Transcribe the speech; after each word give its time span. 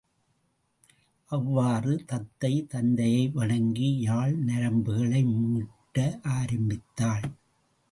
அவ்வாறே 1.31 1.95
தத்தை 2.05 2.51
தந்தையை 2.69 3.29
வணங்கி 3.33 3.89
யாழ் 3.99 4.33
நரம்புகளை 4.45 5.21
மீட்ட 5.35 5.97
ஆரம்பித்தாள். 6.23 7.27